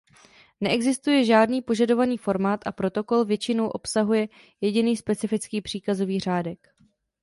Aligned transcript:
Neexistuje 0.61 1.25
žádný 1.25 1.61
požadovaný 1.61 2.17
formát 2.17 2.59
a 2.67 2.71
protokol 2.71 3.25
většinou 3.25 3.67
obsahuje 3.67 4.27
jediný 4.61 4.97
specifický 4.97 5.61
příkazový 5.61 6.19
řádek. 6.19 6.71